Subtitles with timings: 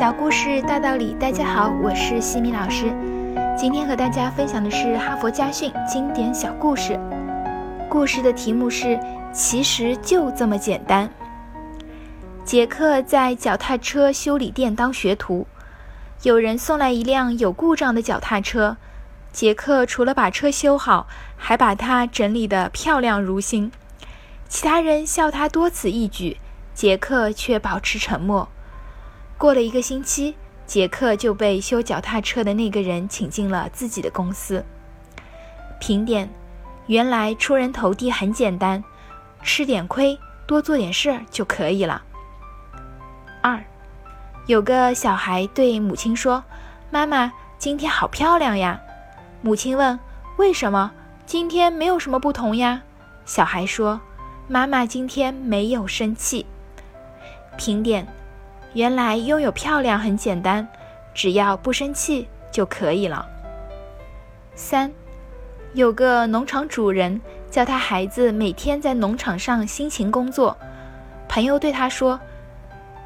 [0.00, 2.86] 小故事大道理，大家好，我是西米老师。
[3.54, 6.98] 今天和大家分享的是哈佛家训经典小故事。
[7.86, 8.98] 故事的题目是
[9.30, 11.06] “其实就这么简单”。
[12.46, 15.46] 杰克在脚踏车修理店当学徒，
[16.22, 18.78] 有人送来一辆有故障的脚踏车，
[19.32, 23.70] 杰克除了把车修好，还把它整理得漂亮如新。
[24.48, 26.38] 其他人笑他多此一举，
[26.72, 28.48] 杰克却保持沉默。
[29.40, 30.34] 过了一个星期，
[30.66, 34.62] 杰克就被修脚踏车的那个人请进了自己的公司。
[35.80, 36.28] 评点：
[36.88, 38.84] 原来出人头地很简单，
[39.42, 42.02] 吃点亏，多做点事儿就可以了。
[43.40, 43.64] 二，
[44.44, 46.44] 有个小孩对母亲说
[46.92, 48.78] ：“妈妈，今天好漂亮呀。”
[49.40, 49.98] 母亲问
[50.36, 50.92] ：“为什么？
[51.24, 52.82] 今天没有什么不同呀？”
[53.24, 54.02] 小孩说
[54.48, 56.44] ：“妈妈今天没有生气。”
[57.56, 58.06] 评点。
[58.72, 60.66] 原来拥有漂亮很简单，
[61.12, 63.26] 只要不生气就可以了。
[64.54, 64.92] 三，
[65.72, 70.56] 有个农场主人叫他孩子每天在农场上辛勤工作。
[71.28, 72.20] 朋友对他说：“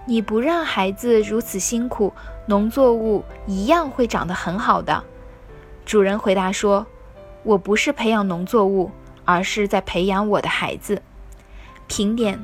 [0.06, 2.12] 你不让孩子如此辛苦，
[2.46, 5.02] 农作物一样会长得很好的。”
[5.86, 6.86] 主人回答说
[7.42, 8.90] ：“我不是培养农作物，
[9.24, 11.00] 而是在培养我的孩子。”
[11.86, 12.38] 评点：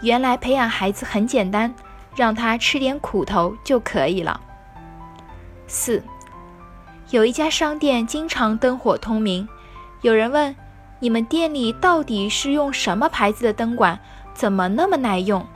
[0.00, 1.72] 原来培养孩子很简单。
[2.16, 4.40] 让他吃点苦头就可以了。
[5.66, 6.02] 四，
[7.10, 9.48] 有一家商店经常灯火通明。
[10.02, 10.54] 有人问
[11.00, 13.98] ：“你们店里到底是用什么牌子的灯管？
[14.34, 15.46] 怎么那么耐用？”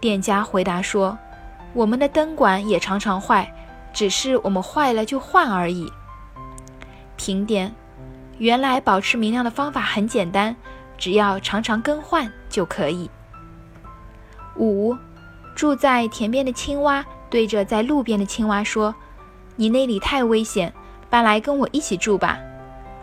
[0.00, 1.18] 店家回答说
[1.74, 3.52] ：“我们的灯管也常常坏，
[3.92, 5.92] 只是我们坏了就换而已。”
[7.16, 7.74] 评点：
[8.38, 10.56] 原来保持明亮的方法很简单，
[10.96, 13.10] 只要常常更换就可以。
[14.56, 14.96] 五。
[15.56, 18.94] 住在田边的青蛙对着在路边的青蛙说
[19.56, 20.72] ：“你那里太危险，
[21.08, 22.38] 搬来跟我一起住吧。”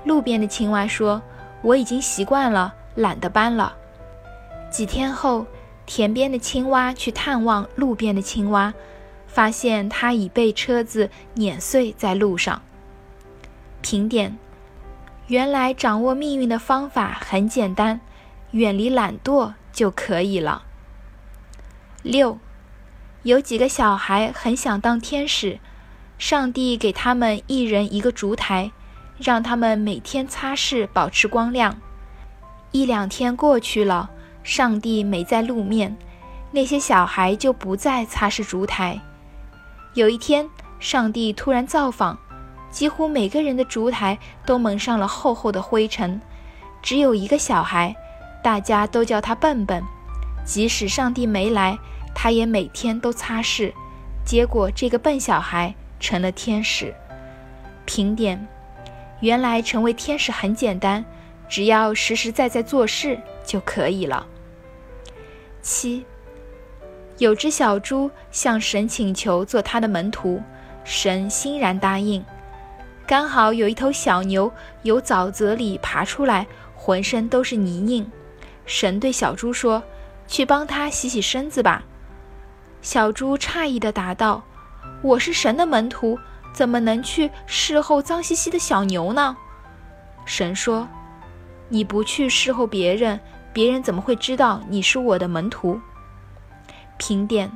[0.05, 1.19] 路边的青蛙说
[1.63, 3.75] ：“我已经习惯了，懒得搬了。”
[4.69, 5.47] 几天后，
[5.87, 8.71] 田边的青蛙去探望路边的青蛙，
[9.27, 12.61] 发现它已被车子碾碎在路上。
[13.81, 14.37] 评点：
[15.25, 17.99] 原来掌握命运的方法很简单，
[18.51, 20.63] 远离懒惰就可以了。
[22.01, 22.37] 六，
[23.23, 25.57] 有几个小孩很想当天使，
[26.17, 28.71] 上帝给他们一人一个烛台，
[29.17, 31.79] 让他们每天擦拭，保持光亮。
[32.71, 34.09] 一两天过去了，
[34.43, 35.95] 上帝没在露面，
[36.51, 38.99] 那些小孩就不再擦拭烛台。
[39.93, 42.17] 有一天，上帝突然造访，
[42.69, 46.19] 几乎每个人的烛台都蒙上了厚厚的灰尘，
[46.81, 47.95] 只有一个小孩，
[48.43, 49.81] 大家都叫他笨笨。
[50.43, 51.79] 即使上帝没来，
[52.15, 53.73] 他也每天都擦拭，
[54.25, 56.93] 结果这个笨小孩成了天使。
[57.85, 58.47] 评点：
[59.19, 61.03] 原来成为天使很简单，
[61.49, 64.25] 只要实实在在做事就可以了。
[65.61, 66.05] 七，
[67.17, 70.41] 有只小猪向神请求做他的门徒，
[70.83, 72.23] 神欣然答应。
[73.05, 74.51] 刚好有一头小牛
[74.83, 78.09] 由沼泽里爬出来，浑身都是泥泞。
[78.65, 79.83] 神对小猪说。
[80.25, 81.83] 去帮他洗洗身子吧，
[82.83, 84.43] 小猪诧异地答道
[85.01, 86.19] ：“我是神的门徒，
[86.51, 89.37] 怎么能去侍候脏兮兮的小牛呢？”
[90.25, 90.85] 神说
[91.69, 93.17] ：“你不去侍候别人，
[93.53, 95.79] 别人怎么会知道你是我的门徒？”
[96.99, 97.49] 评点：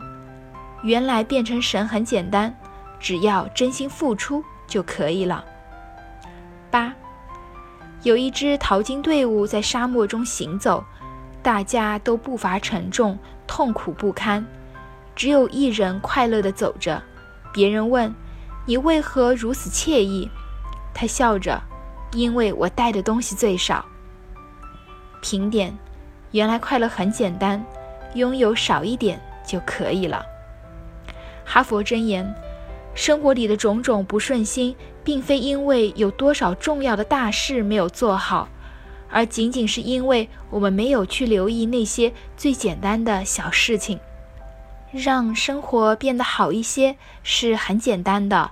[0.82, 2.58] 原来变成神很简单，
[2.98, 5.44] 只要真心付出就可以了。
[6.72, 6.94] 八，
[8.04, 10.82] 有一支淘金队伍在沙漠中行走。
[11.44, 14.46] 大家都步伐沉重，痛苦不堪，
[15.18, 17.02] 只有一人快乐地走着。
[17.52, 18.14] 别人问
[18.68, 20.30] ：“你为何如此惬意？”
[20.94, 21.60] 他笑着
[22.14, 23.84] ：“因为我带的东西最少。”
[25.22, 25.76] 评点：
[26.32, 27.66] 原来快乐很简单，
[28.14, 30.24] 拥有少一点就可以了。
[31.44, 32.32] 哈佛箴言：
[32.94, 38.48] 生活里的种种不顺心，并非因为有多少重要的大事没有做好。
[39.10, 43.98] 而仅仅是因为我们没有去留意那些最简单的小事情，
[44.92, 48.52] 让生活变得好一些是很简单的，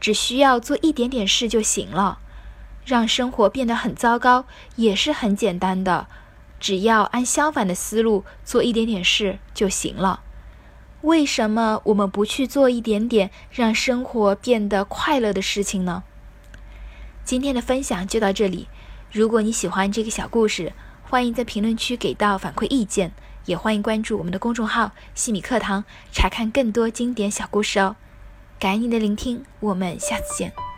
[0.00, 2.18] 只需要做一点点事就行了；
[2.84, 4.44] 让生活变得很糟糕
[4.76, 6.06] 也是很简单的，
[6.60, 10.20] 只要按相反的思路做一点点事就行了。
[11.02, 16.04] 为什么我们不去做一点点让生活变得快乐的事情呢？
[17.24, 18.68] 今天的分享就到这里。
[19.10, 20.72] 如果你喜欢这个小故事，
[21.12, 23.12] 欢迎在评论区给到反馈意见，
[23.44, 27.96] 也欢迎关注我们的公众号“西米课堂”，查看更多经典小故事哦。
[28.58, 30.71] 感恩您的聆听，我们下次见。